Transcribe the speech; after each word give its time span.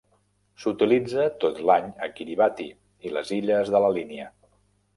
S'utilitza 0.61 1.25
tot 1.43 1.59
l'any 1.71 1.91
a 2.07 2.11
Kiribati 2.15 2.67
i 3.09 3.15
les 3.19 3.35
Illes 3.39 3.73
de 3.77 3.83
la 3.87 3.95
Línia. 3.99 4.31